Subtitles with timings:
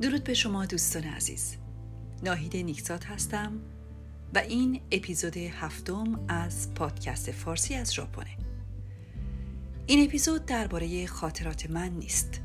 [0.00, 1.56] درود به شما دوستان عزیز.
[2.22, 3.60] ناهید نیکزاد هستم
[4.34, 8.36] و این اپیزود هفتم از پادکست فارسی از ژاپنه.
[9.86, 12.40] این اپیزود درباره خاطرات من نیست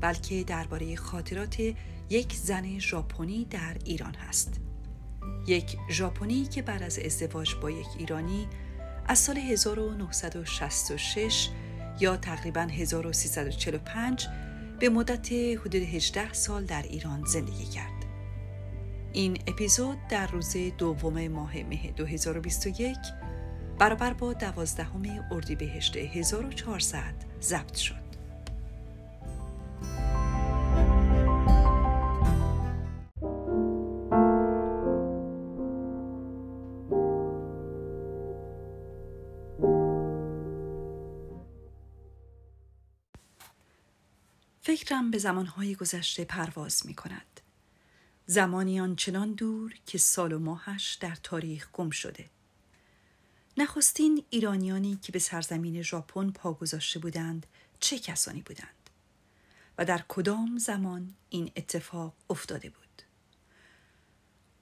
[0.00, 1.60] بلکه درباره خاطرات
[2.10, 4.60] یک زن ژاپنی در ایران هست.
[5.46, 8.48] یک ژاپنی که بعد از ازدواج با یک ایرانی
[9.06, 11.48] از سال 1966
[12.00, 14.28] یا تقریبا 1345
[14.78, 18.04] به مدت حدود 18 سال در ایران زندگی کرد.
[19.12, 22.96] این اپیزود در روز دوم ماه مه 2021
[23.78, 28.07] برابر با دوازدهم اردیبهشت 1400 ضبط شد.
[44.98, 47.40] فکرم به زمانهای گذشته پرواز می کند.
[48.26, 52.30] زمانی آنچنان دور که سال و ماهش در تاریخ گم شده.
[53.56, 57.46] نخستین ایرانیانی که به سرزمین ژاپن پا گذاشته بودند
[57.80, 58.90] چه کسانی بودند
[59.78, 63.02] و در کدام زمان این اتفاق افتاده بود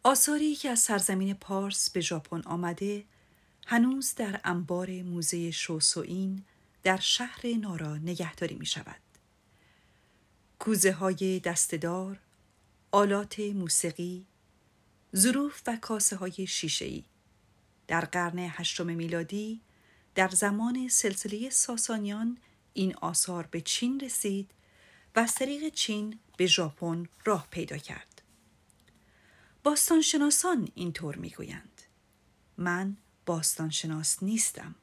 [0.04, 3.04] آثاری که از سرزمین پارس به ژاپن آمده
[3.66, 6.44] هنوز در انبار موزه شوسوین
[6.82, 9.05] در شهر نارا نگهداری می شود
[10.58, 12.18] کوزه های دستدار،
[12.92, 14.26] آلات موسیقی،
[15.16, 17.04] ظروف و کاسه های شیشه‌ای
[17.86, 19.60] در قرن هشتم میلادی
[20.14, 22.38] در زمان سلسله ساسانیان
[22.74, 24.50] این آثار به چین رسید
[25.16, 28.22] و از طریق چین به ژاپن راه پیدا کرد.
[29.64, 31.82] باستانشناسان اینطور می‌گویند.
[32.58, 32.96] من
[33.26, 34.74] باستانشناس نیستم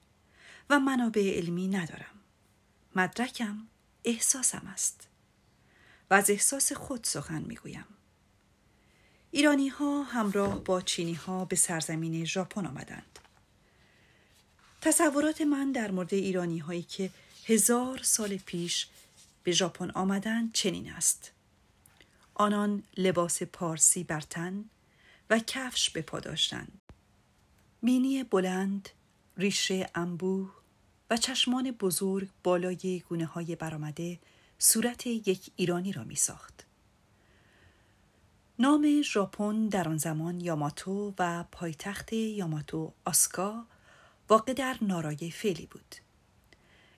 [0.69, 2.19] و منابع علمی ندارم.
[2.95, 3.67] مدرکم
[4.05, 5.07] احساسم است.
[6.13, 7.85] و از احساس خود سخن می‌گویم.
[9.31, 13.19] ایرانی ها همراه با چینی ها به سرزمین ژاپن آمدند.
[14.81, 17.09] تصورات من در مورد ایرانی هایی که
[17.45, 18.87] هزار سال پیش
[19.43, 21.31] به ژاپن آمدند چنین است.
[22.33, 24.65] آنان لباس پارسی بر تن
[25.29, 26.81] و کفش به پا داشتند.
[27.83, 28.89] بینی بلند،
[29.37, 30.51] ریشه انبوه
[31.09, 34.19] و چشمان بزرگ بالای گونه های برآمده
[34.65, 36.65] صورت یک ایرانی را می ساخت.
[38.59, 43.65] نام ژاپن در آن زمان یاماتو و پایتخت یاماتو آسکا
[44.29, 45.95] واقع در نارای فعلی بود.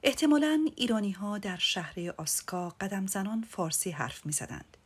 [0.03, 4.77] احتمالا ایرانی ها در شهر آسکا قدم زنان فارسی حرف می زدند.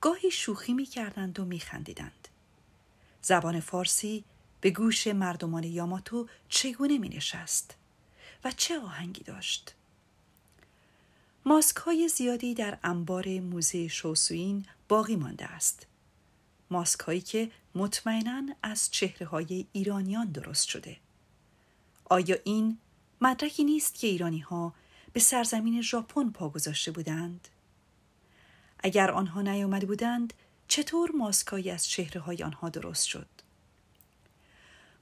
[0.00, 2.28] گاهی شوخی می کردند و می خندیدند.
[3.22, 4.24] زبان فارسی
[4.60, 7.76] به گوش مردمان یاماتو چگونه می نشست
[8.44, 9.75] و چه آهنگی داشت؟
[11.48, 15.86] ماسک های زیادی در انبار موزه شوسوین باقی مانده است.
[16.70, 20.96] ماسک هایی که مطمئنا از چهره های ایرانیان درست شده.
[22.04, 22.78] آیا این
[23.20, 24.74] مدرکی نیست که ایرانی ها
[25.12, 27.48] به سرزمین ژاپن پا گذاشته بودند؟
[28.78, 30.34] اگر آنها نیامده بودند
[30.68, 33.28] چطور ماسکایی از چهره های آنها درست شد؟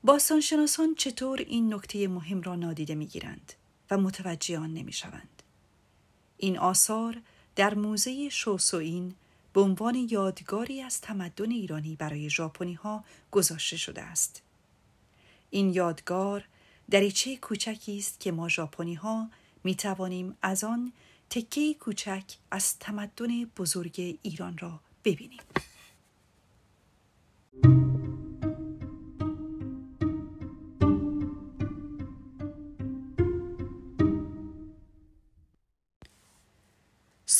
[0.02, 3.52] باستانشناسان چطور این نکته مهم را نادیده می‌گیرند
[3.90, 5.33] و متوجه آن نمی‌شوند؟
[6.38, 7.20] این آثار
[7.56, 9.14] در موزه شوسوین
[9.52, 14.42] به عنوان یادگاری از تمدن ایرانی برای ژاپنی ها گذاشته شده است.
[15.50, 16.44] این یادگار
[16.90, 19.30] دریچه کوچکی است که ما ژاپنی ها
[19.64, 20.92] می توانیم از آن
[21.30, 25.40] تکه کوچک از تمدن بزرگ ایران را ببینیم.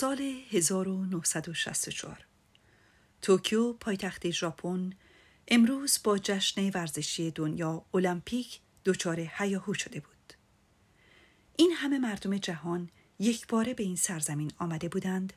[0.05, 0.21] سال
[0.51, 2.25] 1964
[3.23, 4.93] توکیو پایتخت ژاپن
[5.49, 10.33] امروز با جشن ورزشی دنیا المپیک دچار هیاهو شده بود.
[11.57, 15.33] این همه مردم جهان یک باره به این سرزمین آمده بودند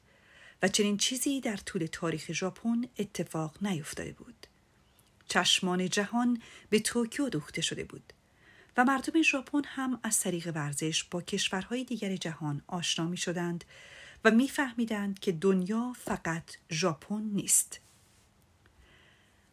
[0.61, 4.47] و چنین چیزی در طول تاریخ ژاپن اتفاق نیفتاده بود.
[5.27, 8.13] چشمان جهان به توکیو دوخته شده بود
[8.77, 13.65] و مردم ژاپن هم از طریق ورزش با کشورهای دیگر جهان آشنا می شدند
[14.23, 17.79] و میفهمیدند که دنیا فقط ژاپن نیست.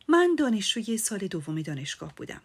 [0.08, 2.42] من دانشجوی سال دوم دانشگاه بودم.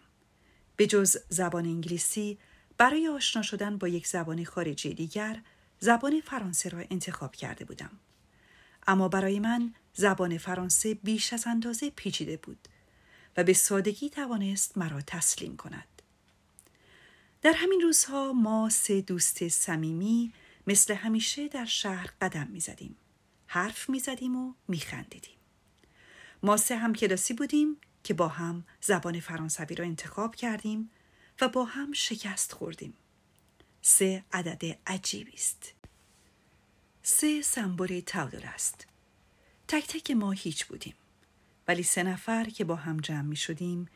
[0.76, 2.38] به جز زبان انگلیسی
[2.78, 5.42] برای آشنا شدن با یک زبان خارجی دیگر
[5.80, 7.90] زبان فرانسه را انتخاب کرده بودم.
[8.86, 12.68] اما برای من زبان فرانسه بیش از اندازه پیچیده بود
[13.36, 16.02] و به سادگی توانست مرا تسلیم کند.
[17.42, 20.32] در همین روزها ما سه دوست صمیمی
[20.70, 22.96] مثل همیشه در شهر قدم می زدیم.
[23.46, 25.36] حرف می زدیم و می خندیدیم.
[26.42, 30.90] ما سه هم کلاسی بودیم که با هم زبان فرانسوی را انتخاب کردیم
[31.40, 32.94] و با هم شکست خوردیم.
[33.82, 35.72] سه عدد عجیبی است.
[37.02, 38.86] سه سمبل تعادل است.
[39.68, 40.94] تک تک ما هیچ بودیم.
[41.68, 43.88] ولی سه نفر که با هم جمع می شدیم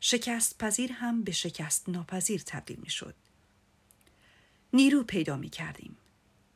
[0.00, 3.14] شکست پذیر هم به شکست ناپذیر تبدیل می شد.
[4.72, 5.96] نیرو پیدا می کردیم.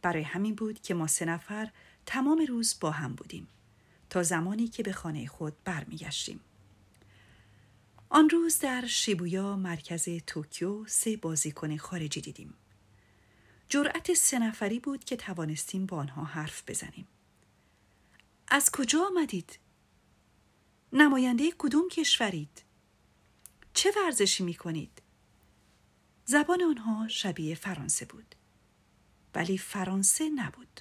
[0.06, 1.70] برای همین بود که ما سه نفر
[2.06, 3.48] تمام روز با هم بودیم
[4.10, 6.40] تا زمانی که به خانه خود برمیگشتیم.
[8.08, 12.54] آن روز در شیبویا مرکز توکیو سه بازیکن خارجی دیدیم.
[13.68, 17.08] جرأت سه نفری بود که توانستیم با آنها حرف بزنیم.
[18.48, 19.58] از کجا آمدید؟
[20.92, 22.62] نماینده کدوم کشورید؟
[23.74, 25.02] چه ورزشی می کنید؟
[26.24, 28.34] زبان آنها شبیه فرانسه بود.
[29.36, 30.80] ولی فرانسه نبود.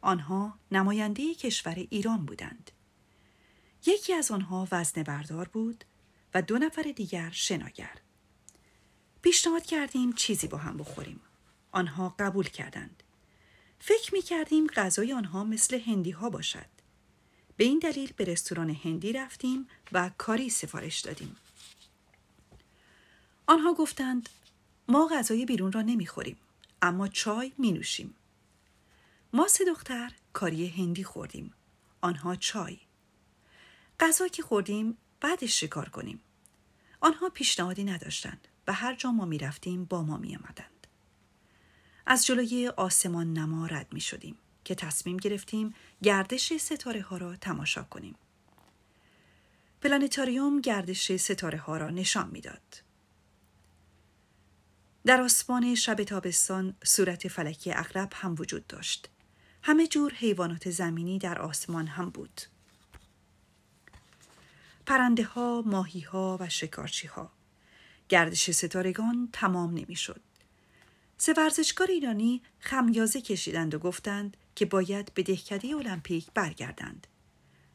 [0.00, 2.70] آنها نماینده کشور ایران بودند.
[3.86, 5.84] یکی از آنها وزن بردار بود
[6.34, 7.98] و دو نفر دیگر شناگر.
[9.22, 11.20] پیشنهاد کردیم چیزی با هم بخوریم.
[11.72, 13.02] آنها قبول کردند.
[13.78, 16.66] فکر می کردیم غذای آنها مثل هندی ها باشد.
[17.56, 21.36] به این دلیل به رستوران هندی رفتیم و کاری سفارش دادیم.
[23.46, 24.28] آنها گفتند
[24.88, 26.36] ما غذای بیرون را نمی‌خوریم
[26.82, 28.14] اما چای می نوشیم.
[29.32, 31.54] ما سه دختر کاری هندی خوردیم.
[32.00, 32.78] آنها چای.
[34.00, 36.20] غذا که خوردیم بعدش شکار کنیم.
[37.00, 40.86] آنها پیشنهادی نداشتند و هر جا ما می رفتیم با ما می آمدند.
[42.06, 47.82] از جلوی آسمان نما رد می شدیم که تصمیم گرفتیم گردش ستاره ها را تماشا
[47.82, 48.14] کنیم.
[49.80, 52.82] پلانتاریوم گردش ستاره ها را نشان می‌داد.
[55.04, 59.08] در آسمان شب تابستان صورت فلکی اغرب هم وجود داشت.
[59.62, 62.40] همه جور حیوانات زمینی در آسمان هم بود.
[64.86, 67.32] پرنده ها، ماهی ها و شکارچی ها.
[68.08, 70.20] گردش ستارگان تمام نمی شد.
[71.18, 77.06] سه ورزشکار ایرانی خمیازه کشیدند و گفتند که باید به دهکده المپیک برگردند.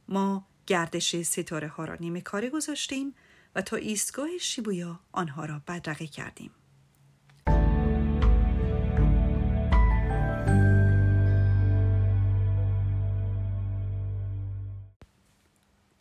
[0.08, 3.16] ما گردش ستاره ها را نیمه کاره گذاشتیم
[3.56, 6.52] و تا ایستگاه شیبویا آنها را بدرقه کردیم.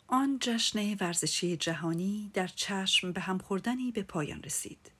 [0.09, 4.91] آن جشن ورزشی جهانی در چشم به هم خوردنی به پایان رسید.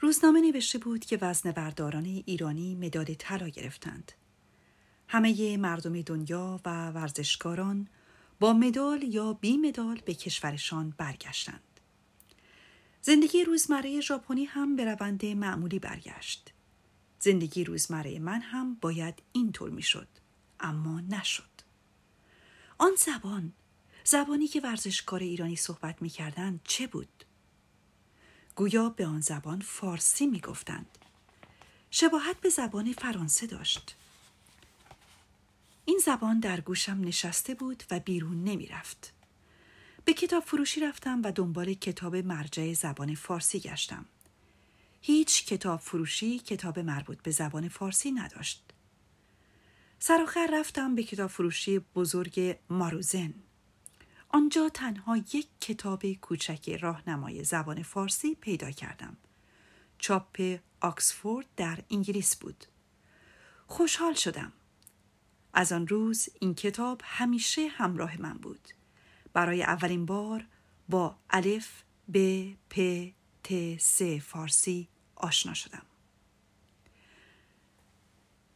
[0.00, 4.12] روزنامه نوشته بود که وزن برداران ایرانی مداد طلا گرفتند.
[5.08, 7.88] همه مردم دنیا و ورزشکاران
[8.40, 11.80] با مدال یا بی مدال به کشورشان برگشتند.
[13.02, 16.52] زندگی روزمره ژاپنی هم به روند معمولی برگشت.
[17.18, 20.08] زندگی روزمره من هم باید اینطور می‌شد
[20.60, 21.50] اما نشد.
[22.78, 23.52] آن زبان
[24.04, 27.24] زبانی که ورزشکار ایرانی صحبت می کردن چه بود؟
[28.54, 30.98] گویا به آن زبان فارسی می گفتند.
[31.90, 33.96] شباهت به زبان فرانسه داشت.
[35.84, 39.12] این زبان در گوشم نشسته بود و بیرون نمی رفت.
[40.04, 44.04] به کتاب فروشی رفتم و دنبال کتاب مرجع زبان فارسی گشتم.
[45.00, 48.62] هیچ کتاب فروشی کتاب مربوط به زبان فارسی نداشت.
[49.98, 53.34] سرآخر رفتم به کتاب فروشی بزرگ ماروزن.
[54.34, 59.16] آنجا تنها یک کتاب کوچک راهنمای زبان فارسی پیدا کردم.
[59.98, 62.64] چاپ آکسفورد در انگلیس بود.
[63.66, 64.52] خوشحال شدم.
[65.54, 68.68] از آن روز این کتاب همیشه همراه من بود.
[69.32, 70.46] برای اولین بار
[70.88, 71.82] با الف
[72.14, 72.80] ب پ
[73.44, 75.82] ت س فارسی آشنا شدم.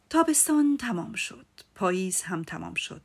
[0.09, 1.45] تابستان تمام شد.
[1.75, 3.01] پاییز هم تمام شد.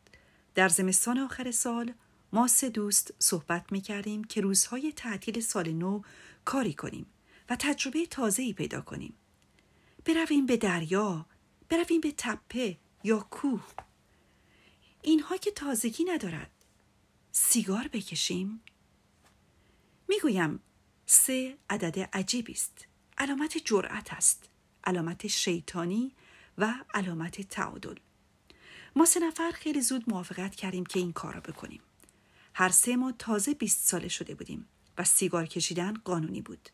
[0.54, 1.92] در زمستان آخر سال
[2.32, 6.02] ما سه دوست صحبت می کردیم که روزهای تعطیل سال نو
[6.44, 7.06] کاری کنیم
[7.50, 9.14] و تجربه تازه‌ای پیدا کنیم.
[10.04, 11.26] برویم به دریا،
[11.68, 13.66] برویم به تپه یا کوه.
[15.02, 16.50] اینها که تازگی ندارد.
[17.32, 18.60] سیگار بکشیم؟
[20.08, 20.60] می‌گویم
[21.06, 22.86] سه عدد عجیبی است.
[23.18, 24.48] علامت جرأت است.
[24.84, 26.12] علامت شیطانی
[26.58, 27.96] و علامت تعادل.
[28.96, 31.80] ما سه نفر خیلی زود موافقت کردیم که این کار را بکنیم.
[32.54, 34.68] هر سه ما تازه 20 ساله شده بودیم
[34.98, 36.68] و سیگار کشیدن قانونی بود.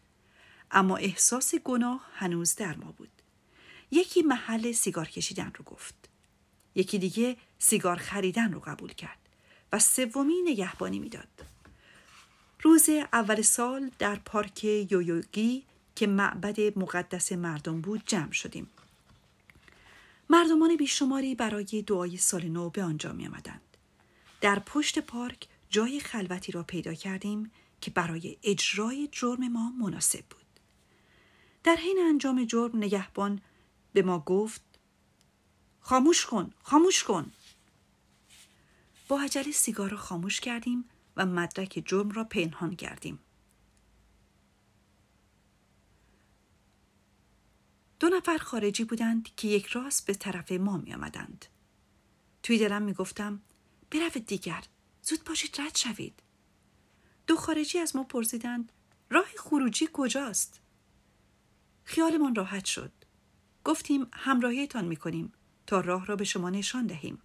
[0.71, 3.09] اما احساس گناه هنوز در ما بود.
[3.91, 5.95] یکی محل سیگار کشیدن رو گفت.
[6.75, 9.19] یکی دیگه سیگار خریدن رو قبول کرد
[9.73, 11.29] و سومی نگهبانی می‌داد.
[12.63, 18.71] روز اول سال در پارک یویوگی که معبد مقدس مردم بود جمع شدیم.
[20.31, 23.77] مردمان بیشماری برای دعای سال نو به آنجا می آمدند.
[24.41, 30.47] در پشت پارک جای خلوتی را پیدا کردیم که برای اجرای جرم ما مناسب بود.
[31.65, 33.41] در حین انجام جرم نگهبان
[33.93, 34.63] به ما گفت
[35.81, 37.33] خاموش کن خاموش کن
[39.09, 40.85] با عجله سیگار را خاموش کردیم
[41.17, 43.19] و مدرک جرم را پنهان کردیم
[48.01, 51.47] دو نفر خارجی بودند که یک راست به طرف ما می آمدند.
[52.43, 53.43] توی دلم می گفتم
[54.27, 54.65] دیگر
[55.09, 56.23] زود باشید رد شوید.
[57.27, 58.73] دو خارجی از ما پرسیدند
[59.11, 60.61] راه خروجی کجاست؟
[61.85, 62.93] خیالمان راحت شد.
[63.65, 65.33] گفتیم همراهیتان می کنیم
[65.67, 67.23] تا راه را به شما نشان دهیم.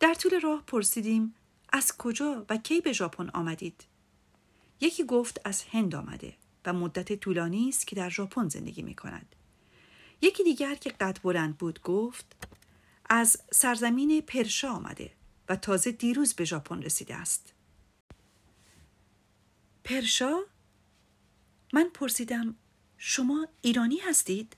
[0.00, 1.34] در طول راه پرسیدیم
[1.72, 3.84] از کجا و کی به ژاپن آمدید؟
[4.80, 6.34] یکی گفت از هند آمده
[6.64, 9.34] و مدت طولانی است که در ژاپن زندگی می کند.
[10.20, 12.36] یکی دیگر که قد بلند بود گفت
[13.10, 17.52] از سرزمین پرشا آمده و تازه دیروز به ژاپن رسیده است.
[19.84, 20.38] پرشا؟
[21.72, 22.54] من پرسیدم
[22.98, 24.56] شما ایرانی هستید؟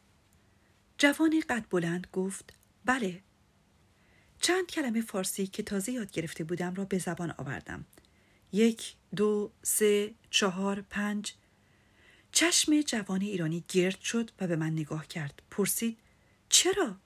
[0.98, 3.22] جوان قد بلند گفت بله
[4.40, 7.84] چند کلمه فارسی که تازه یاد گرفته بودم را به زبان آوردم
[8.52, 11.34] یک دو سه چهار پنج
[12.32, 15.98] چشم جوان ایرانی گرد شد و به من نگاه کرد پرسید
[16.48, 16.96] چرا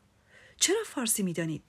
[0.57, 1.63] چرا فارسی می‌دانید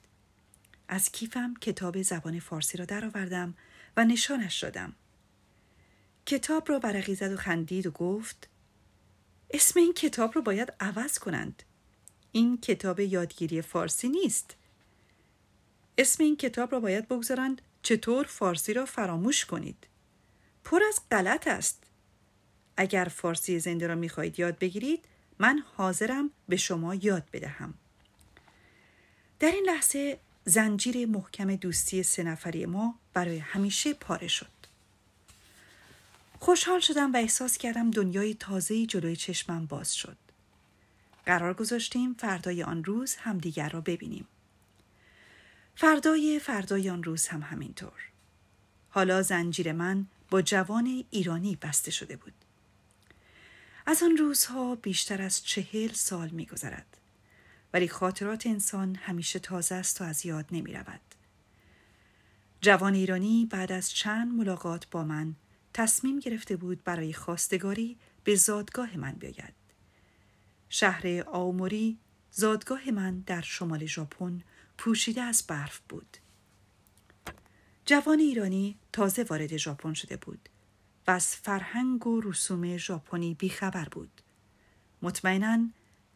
[0.92, 3.54] از کیفم کتاب زبان فارسی را درآوردم
[3.96, 4.92] و نشانش دادم.
[6.26, 8.48] کتاب را برقی زد و خندید و گفت
[9.50, 11.62] اسم این کتاب را باید عوض کنند.
[12.32, 14.56] این کتاب یادگیری فارسی نیست.
[15.98, 19.86] اسم این کتاب را باید بگذارند چطور فارسی را فراموش کنید.
[20.64, 21.82] پر از غلط است.
[22.76, 25.04] اگر فارسی زنده را می‌خواهید یاد بگیرید
[25.38, 27.74] من حاضرم به شما یاد بدهم.
[29.40, 34.46] در این لحظه زنجیر محکم دوستی سه نفری ما برای همیشه پاره شد.
[36.40, 40.16] خوشحال شدم و احساس کردم دنیای تازه‌ای جلوی چشمم باز شد.
[41.26, 44.26] قرار گذاشتیم فردای آن روز همدیگر را ببینیم.
[45.76, 48.02] فردای فردای آن روز هم همینطور.
[48.90, 52.34] حالا زنجیر من با جوان ایرانی بسته شده بود.
[53.86, 56.96] از آن روزها بیشتر از چهل سال می گذرد.
[57.72, 61.00] ولی خاطرات انسان همیشه تازه است و از یاد نمی رود.
[62.60, 65.34] جوان ایرانی بعد از چند ملاقات با من
[65.74, 69.54] تصمیم گرفته بود برای خواستگاری به زادگاه من بیاید.
[70.68, 71.98] شهر آوموری
[72.30, 74.42] زادگاه من در شمال ژاپن
[74.78, 76.16] پوشیده از برف بود.
[77.84, 80.48] جوان ایرانی تازه وارد ژاپن شده بود
[81.06, 84.22] و از فرهنگ و رسوم ژاپنی بیخبر بود.
[85.02, 85.58] مطمئنا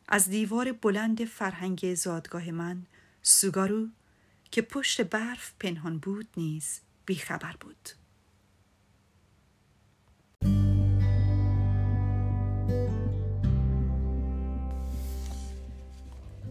[0.08, 2.86] از دیوار بلند فرهنگ زادگاه من
[3.22, 3.88] سوگارو
[4.50, 7.88] که پشت برف پنهان بود نیز بیخبر بود.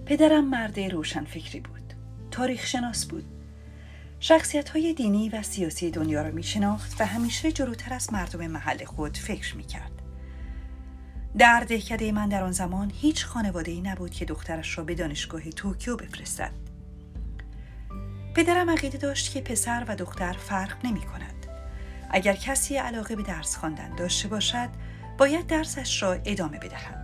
[0.06, 1.94] پدرم مرد روشنفکری بود.
[2.32, 3.26] تاریخ شناس بود.
[4.20, 8.86] شخصیت های دینی و سیاسی دنیا را می شناخت و همیشه جلوتر از مردم محل
[8.86, 10.03] خود فکر می کرد.
[11.38, 15.50] در دهکده من در آن زمان هیچ خانواده ای نبود که دخترش را به دانشگاه
[15.50, 16.52] توکیو بفرستد.
[18.36, 21.46] پدرم عقیده داشت که پسر و دختر فرق نمی کند.
[22.12, 24.70] اگر کسی علاقه به درس خواندن داشته باشد،
[25.18, 27.04] باید درسش را ادامه بدهد.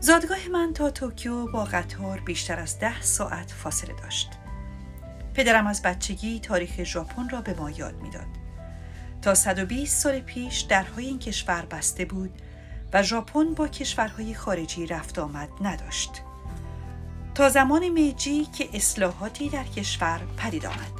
[0.00, 4.30] زادگاه من تا توکیو با قطار بیشتر از ده ساعت فاصله داشت.
[5.34, 8.26] پدرم از بچگی تاریخ ژاپن را به ما یاد می‌داد.
[9.22, 12.42] تا 120 سال پیش درهای این کشور بسته بود
[12.92, 16.10] و ژاپن با کشورهای خارجی رفت آمد نداشت.
[17.34, 20.92] تا زمان میجی که اصلاحاتی در کشور پدید آمد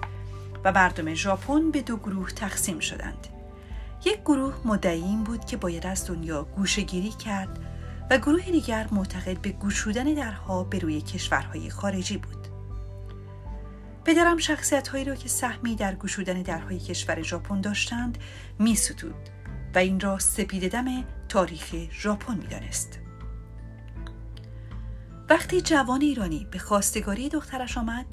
[0.64, 3.26] و مردم ژاپن به دو گروه تقسیم شدند.
[4.04, 7.58] یک گروه مدعی این بود که باید از دنیا گوشگیری کرد
[8.10, 12.48] و گروه دیگر معتقد به گشودن درها به روی کشورهای خارجی بود.
[14.04, 18.18] پدرم شخصیت هایی را که سهمی در گشودن درهای کشور ژاپن داشتند
[18.58, 19.28] می ستود
[19.74, 22.98] و این را سپید دم تاریخ ژاپن می دانست.
[25.30, 28.06] وقتی جوان ایرانی به خواستگاری دخترش آمد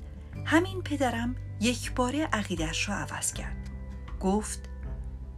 [0.45, 3.69] همین پدرم یک بار عقیدش را عوض کرد
[4.19, 4.69] گفت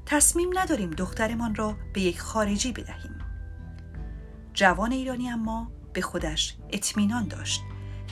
[0.05, 3.17] تصمیم نداریم دخترمان را به یک خارجی بدهیم
[4.53, 7.61] جوان ایرانی اما به خودش اطمینان داشت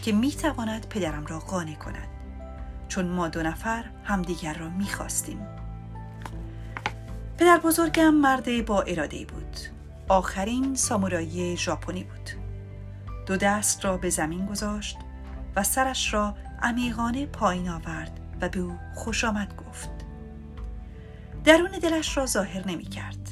[0.02, 2.08] که می تواند پدرم را قانع کند
[2.88, 5.65] چون ما دو نفر همدیگر را می خواستیم.
[7.38, 9.58] پدر بزرگم مرد با اراده بود.
[10.10, 12.30] آخرین سامورایی ژاپنی بود.
[13.26, 14.98] دو دست را به زمین گذاشت
[15.56, 19.90] و سرش را عمیقانه پایین آورد و به او خوش آمد گفت.
[21.44, 23.30] درون دلش را ظاهر نمی کرد.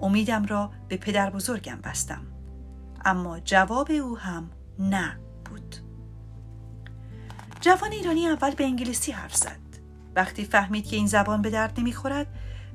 [0.00, 2.22] امیدم را به پدر بزرگم بستم.
[3.04, 5.76] اما جواب او هم نه بود.
[7.60, 9.58] جوان ایرانی اول به انگلیسی حرف زد.
[10.16, 12.26] وقتی فهمید که این زبان به درد نمی‌خورد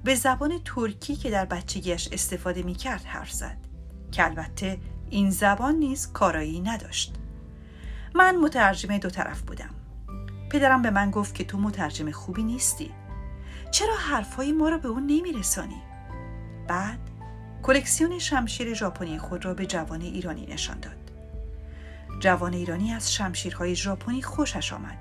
[0.04, 3.58] به زبان ترکی که در بچگیش استفاده می کرد حرف زد.
[4.12, 4.80] که البته
[5.10, 7.16] این زبان نیز کارایی نداشت.
[8.16, 9.76] من مترجم دو طرف بودم.
[10.50, 12.92] پدرم به من گفت که تو مترجم خوبی نیستی.
[13.72, 15.82] چرا حرفهای ما را به اون نمیرسانی؟
[16.68, 17.00] بعد
[17.64, 21.12] کلکسیون شمشیر ژاپنی خود را به جوان ایرانی نشان داد.
[22.20, 24.98] جوان ایرانی از شمشیرهای ژاپنی خوشش آمد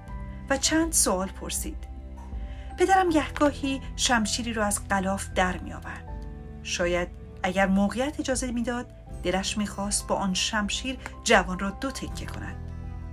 [0.51, 1.90] و چند سوال پرسید.
[2.81, 6.05] پدرم گهگاهی شمشیری را از قلاف در می آورد.
[6.63, 7.09] شاید
[7.43, 8.87] اگر موقعیت اجازه می‌داد
[9.23, 12.57] دلش می‌خواست با آن شمشیر جوان را دو تکه کند.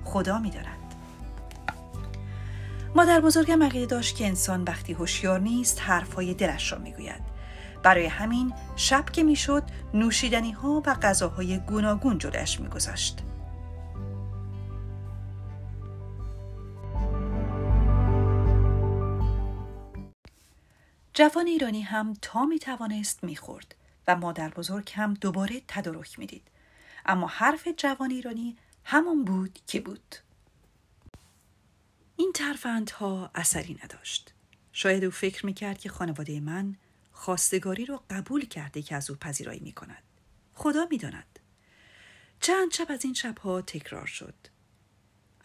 [0.05, 0.77] خدا میدارد
[2.95, 7.21] مادر بزرگم عقیده داشت که انسان وقتی هوشیار نیست حرفهای دلش را می‌گوید.
[7.83, 13.23] برای همین شب که می‌شد نوشیدنی ها و غذاهای گوناگون جلوش میگذاشت.
[21.17, 23.75] جوان ایرانی هم تا می توانست می خورد
[24.07, 26.47] و مادر بزرگ هم دوباره تدارک می دید.
[27.05, 30.15] اما حرف جوان ایرانی همون بود که بود.
[32.15, 34.33] این ترفندها اثری نداشت.
[34.71, 36.75] شاید او فکر می کرد که خانواده من
[37.11, 40.03] خواستگاری رو قبول کرده که از او پذیرایی می کند.
[40.53, 41.39] خدا می داند.
[42.39, 44.35] چند شب از این شبها تکرار شد.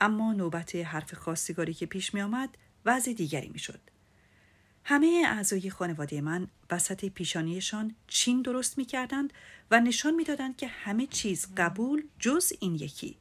[0.00, 3.91] اما نوبت حرف خواستگاری که پیش می آمد وضع دیگری می شد.
[4.84, 9.32] همه اعضای خانواده من وسط پیشانیشان چین درست می کردند
[9.70, 13.16] و نشان می دادند که همه چیز قبول جز این یکی.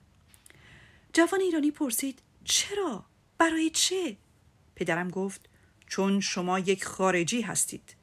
[1.13, 3.05] جوان ایرانی پرسید چرا؟
[3.37, 4.17] برای چه؟
[4.75, 5.49] پدرم گفت
[5.87, 7.95] چون شما یک خارجی هستید.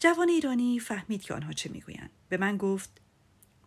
[0.00, 2.10] جوان ایرانی فهمید که آنها چه می‌گویند.
[2.28, 2.90] به من گفت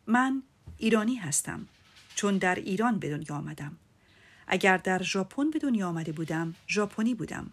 [0.08, 0.43] من
[0.78, 1.67] ایرانی هستم
[2.15, 3.78] چون در ایران به دنیا آمدم.
[4.47, 7.52] اگر در ژاپن به دنیا آمده بودم ژاپنی بودم.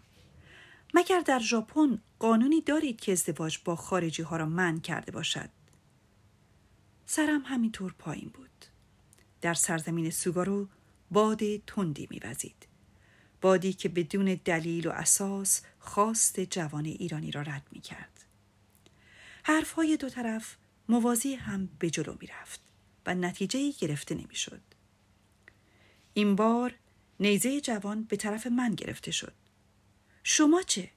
[0.93, 5.49] مگر در ژاپن قانونی دارید که ازدواج با خارجی ها را من کرده باشد؟
[7.05, 8.65] سرم همینطور پایین بود.
[9.41, 10.67] در سرزمین سوگارو
[11.11, 12.67] باد تندی میوزید.
[13.41, 18.25] بادی که بدون دلیل و اساس خواست جوان ایرانی را رد می کرد.
[19.43, 20.57] حرفهای دو طرف
[20.89, 22.59] موازی هم به جلو می رفت
[23.05, 24.61] و نتیجه گرفته نمی شد.
[26.13, 26.73] این بار
[27.19, 29.33] نیزه جوان به طرف من گرفته شد.
[30.31, 30.91] شما چه؟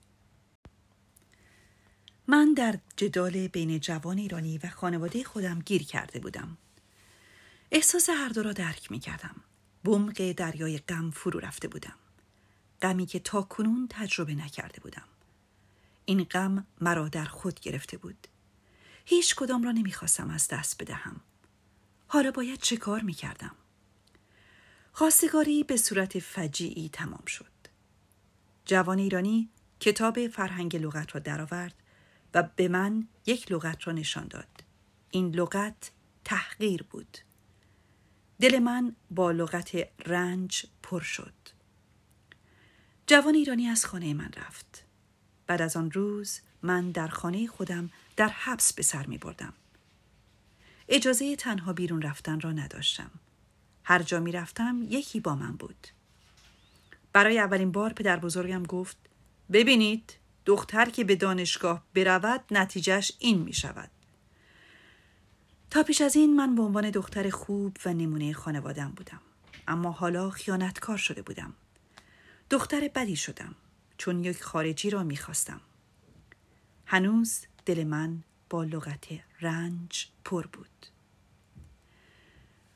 [2.27, 6.59] من در جدال بین جوان ایرانی و خانواده خودم گیر کرده بودم.
[7.71, 9.37] احساس هر دو را درک می کردم.
[9.85, 11.95] بمق دریای غم فرو رفته بودم.
[12.83, 15.09] غمی که تا کنون تجربه نکرده بودم.
[16.05, 18.27] این غم مرا در خود گرفته بود.
[19.05, 21.21] هیچ کدام را نمی‌خواستم از دست بدهم.
[22.07, 23.55] حالا باید چه کار می کردم؟
[24.93, 27.52] خواستگاری به صورت فجیعی تمام شد.
[28.65, 31.75] جوان ایرانی کتاب فرهنگ لغت را درآورد
[32.35, 34.65] و به من یک لغت را نشان داد.
[35.11, 35.91] این لغت
[36.25, 37.19] تحقیر بود.
[38.41, 41.35] دل من با لغت رنج پر شد.
[43.07, 44.85] جوان ایرانی از خانه من رفت.
[45.47, 49.53] بعد از آن روز من در خانه خودم در حبس به سر می بردم.
[50.89, 53.11] اجازه تنها بیرون رفتن را نداشتم.
[53.85, 55.89] هر جا می رفتم یکی با من بود.
[57.13, 58.97] برای اولین بار پدر بزرگم گفت
[59.53, 60.15] ببینید
[60.47, 63.91] دختر که به دانشگاه برود نتیجهش این می شود.
[65.71, 69.21] تا پیش از این من به عنوان دختر خوب و نمونه خانوادم بودم.
[69.69, 71.55] اما حالا خیانتکار شده بودم.
[72.51, 73.55] دختر بدی شدم
[73.99, 75.61] چون یک خارجی را می‌خواستم.
[76.87, 79.07] هنوز دل من با لغت
[79.41, 80.87] رنج پر بود.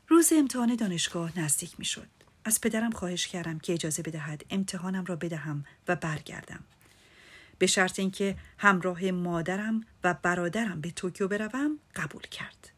[0.09, 2.09] روز امتحان دانشگاه نزدیک می شد.
[2.47, 6.65] از پدرم خواهش کردم که اجازه بدهد امتحانم را بدهم و برگردم.
[7.59, 12.71] به شرط اینکه همراه مادرم و برادرم به توکیو بروم قبول کرد.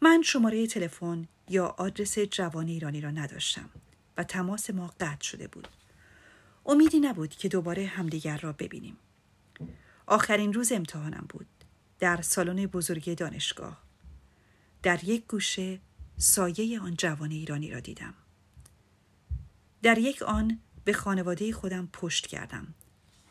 [0.00, 3.70] من شماره تلفن یا آدرس جوان ایرانی را نداشتم
[4.16, 5.68] و تماس ما قطع شده بود.
[6.66, 8.96] امیدی نبود که دوباره همدیگر را ببینیم.
[10.06, 11.46] آخرین روز امتحانم بود.
[11.98, 13.82] در سالن بزرگ دانشگاه.
[14.82, 15.80] در یک گوشه
[16.16, 18.14] سایه آن جوان ایرانی را دیدم.
[19.86, 22.74] در یک آن به خانواده خودم پشت کردم.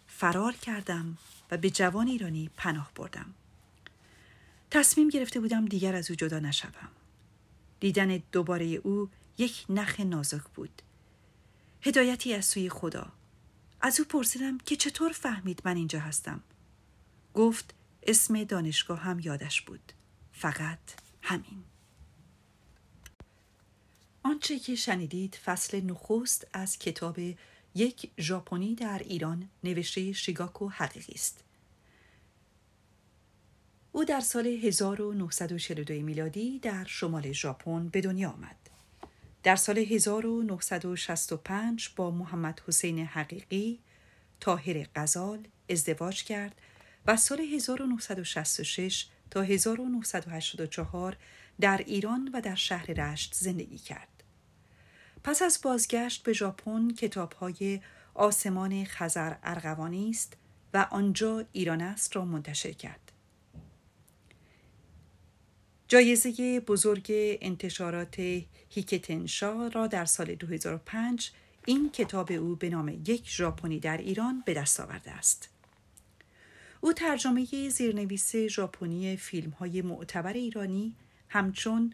[0.08, 1.18] فرار کردم
[1.52, 3.34] و به جوان ایرانی پناه بردم.
[4.72, 6.90] تصمیم گرفته بودم دیگر از او جدا نشوم.
[7.80, 10.82] دیدن دوباره او یک نخ نازک بود
[11.82, 13.12] هدایتی از سوی خدا
[13.82, 16.44] از او پرسیدم که چطور فهمید من اینجا هستم
[17.34, 19.92] گفت اسم دانشگاه هم یادش بود
[20.32, 20.80] فقط
[21.22, 21.64] همین
[24.26, 27.20] آنچه که شنیدید فصل نخست از کتاب
[27.76, 31.44] یک ژاپنی در ایران نوشته شیگاکو حقیقی است
[33.92, 38.56] او در سال 1942 میلادی در شمال ژاپن به دنیا آمد
[39.44, 43.80] در سال 1965 با محمد حسین حقیقی
[44.40, 46.62] تاهر غزال ازدواج کرد
[47.06, 51.18] و سال 1966 تا 1984
[51.62, 54.15] در ایران و در شهر رشت زندگی کرد.
[55.26, 57.80] پس از بازگشت به ژاپن کتابهای
[58.14, 60.34] آسمان خزر ارغوانی است
[60.74, 63.12] و آنجا ایران است را منتشر کرد.
[65.88, 67.06] جایزه بزرگ
[67.42, 68.20] انتشارات
[68.70, 71.32] هیکتنشا را در سال 2005
[71.66, 75.50] این کتاب او به نام یک ژاپنی در ایران به دست آورده است.
[76.82, 80.96] او ترجمه زیرنویس ژاپنی فیلم های معتبر ایرانی
[81.30, 81.94] همچون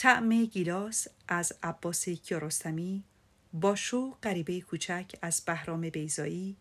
[0.00, 3.04] طعم گیلاس از عباس کیارستمی
[3.52, 6.56] باشو غریبه کوچک از بهرام بیزایی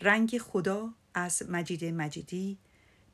[0.00, 2.58] رنگ خدا از مجید مجیدی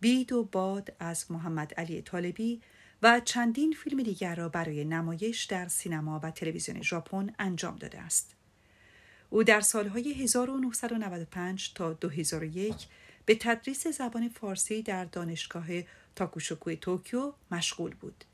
[0.00, 2.60] بید و باد از محمد علی طالبی
[3.02, 8.34] و چندین فیلم دیگر را برای نمایش در سینما و تلویزیون ژاپن انجام داده است.
[9.30, 12.74] او در سالهای 1995 تا 2001
[13.26, 15.66] به تدریس زبان فارسی در دانشگاه
[16.16, 18.24] تاکوشوکوی توکیو مشغول بود.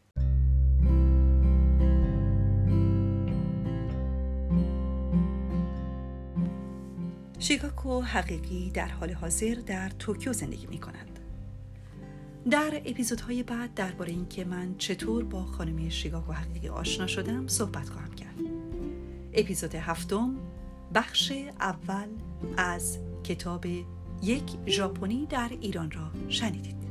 [7.44, 11.18] شیگاکو حقیقی در حال حاضر در توکیو زندگی می کند.
[12.50, 18.14] در اپیزودهای بعد درباره اینکه من چطور با خانم شیگاکو حقیقی آشنا شدم صحبت خواهم
[18.14, 18.40] کرد.
[19.34, 20.36] اپیزود هفتم
[20.94, 22.08] بخش اول
[22.56, 23.66] از کتاب
[24.22, 26.83] یک ژاپنی در ایران را شنیدید.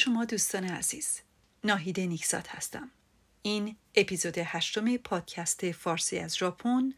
[0.00, 1.20] شما دوستان عزیز
[1.64, 2.90] ناهید نیکزاد هستم
[3.42, 6.94] این اپیزود هشتم پادکست فارسی از ژاپن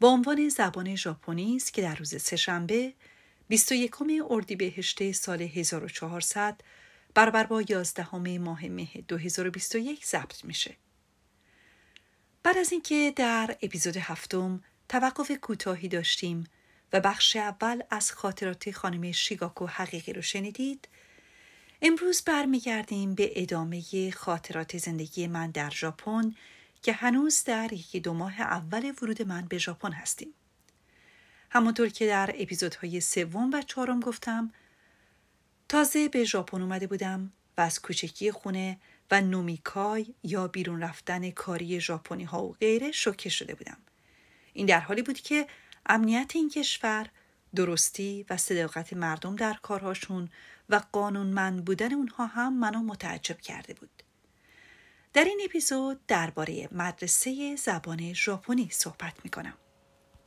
[0.00, 2.92] با عنوان زبان ژاپنی است که در روز سهشنبه
[3.48, 3.92] 21
[4.30, 6.60] اردیبهشت سال 1400
[7.14, 10.76] برابر با 11 ماه مه 2021 ضبط میشه.
[12.42, 16.44] بعد از اینکه در اپیزود هفتم توقف کوتاهی داشتیم
[16.92, 20.88] و بخش اول از خاطرات خانم شیگاکو حقیقی رو شنیدید
[21.84, 26.34] امروز برمیگردیم به ادامه خاطرات زندگی من در ژاپن
[26.82, 30.34] که هنوز در یکی دو ماه اول ورود من به ژاپن هستیم.
[31.50, 34.52] همانطور که در اپیزودهای سوم و چهارم گفتم
[35.68, 38.78] تازه به ژاپن اومده بودم و از کوچکی خونه
[39.10, 43.78] و نومیکای یا بیرون رفتن کاری ژاپنی ها و غیره شوکه شده بودم.
[44.52, 45.46] این در حالی بود که
[45.86, 47.06] امنیت این کشور
[47.54, 50.28] درستی و صداقت مردم در کارهاشون
[50.72, 54.02] و قانونمند بودن اونها هم منو متعجب کرده بود.
[55.12, 59.54] در این اپیزود درباره مدرسه زبان ژاپنی صحبت می کنم.